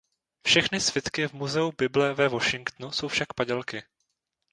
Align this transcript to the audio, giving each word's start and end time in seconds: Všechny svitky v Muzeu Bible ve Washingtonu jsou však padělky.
Všechny 0.47 0.79
svitky 0.79 1.27
v 1.27 1.33
Muzeu 1.33 1.71
Bible 1.77 2.13
ve 2.13 2.27
Washingtonu 2.29 2.91
jsou 2.91 3.07
však 3.07 3.33
padělky. 3.33 3.83